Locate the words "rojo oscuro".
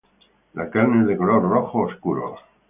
1.43-2.37